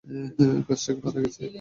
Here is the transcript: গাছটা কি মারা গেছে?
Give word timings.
গাছটা 0.67 0.91
কি 0.95 0.99
মারা 1.03 1.19
গেছে? 1.23 1.43